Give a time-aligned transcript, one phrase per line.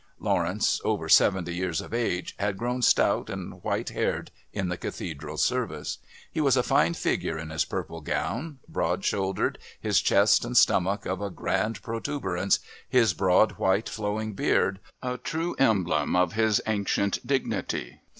[0.19, 5.43] Lawrence, over seventy years of age, had grown stout and white haired in the Cathedral's
[5.43, 5.99] service.
[6.31, 11.05] He was a fine figure in his purple gown, broad shouldered, his chest and stomach
[11.05, 12.57] of a grand protuberance,
[12.89, 17.99] his broad white flowing beard a true emblem of his ancient dignity.